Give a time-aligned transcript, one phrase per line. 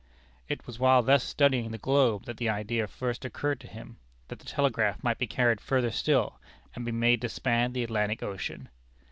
[0.49, 3.97] _It was while thus studying the globe that the idea first occurred to him,
[4.29, 6.41] that the telegraph might be carried further still,
[6.73, 8.69] and be made to span the Atlantic Ocean.